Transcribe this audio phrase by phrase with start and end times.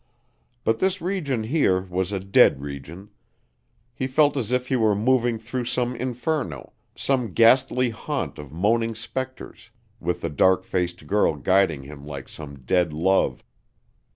[0.63, 3.11] But this region here was a dead region.
[3.93, 8.95] He felt as if he were moving through some inferno, some ghastly haunt of moaning
[8.95, 9.69] specters,
[9.99, 13.43] with the dark faced girl guiding him like some dead love.